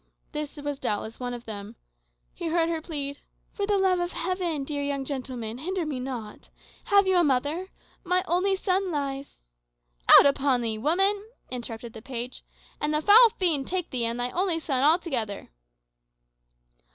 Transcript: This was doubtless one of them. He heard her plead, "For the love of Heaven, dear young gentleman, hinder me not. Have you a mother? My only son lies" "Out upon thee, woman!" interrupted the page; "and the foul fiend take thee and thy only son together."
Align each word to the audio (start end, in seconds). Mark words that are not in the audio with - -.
This 0.31 0.57
was 0.57 0.79
doubtless 0.79 1.19
one 1.19 1.35
of 1.35 1.45
them. 1.45 1.75
He 2.33 2.47
heard 2.47 2.69
her 2.69 2.81
plead, 2.81 3.19
"For 3.53 3.67
the 3.67 3.77
love 3.77 3.99
of 3.99 4.13
Heaven, 4.13 4.63
dear 4.63 4.81
young 4.81 5.05
gentleman, 5.05 5.59
hinder 5.59 5.85
me 5.85 5.99
not. 5.99 6.49
Have 6.85 7.05
you 7.05 7.17
a 7.17 7.23
mother? 7.23 7.67
My 8.03 8.23
only 8.27 8.55
son 8.55 8.89
lies" 8.89 9.39
"Out 10.19 10.25
upon 10.25 10.61
thee, 10.61 10.79
woman!" 10.79 11.23
interrupted 11.51 11.93
the 11.93 12.01
page; 12.01 12.43
"and 12.79 12.91
the 12.91 13.01
foul 13.03 13.29
fiend 13.37 13.67
take 13.67 13.91
thee 13.91 14.05
and 14.05 14.19
thy 14.19 14.31
only 14.31 14.57
son 14.57 14.99
together." 15.01 15.49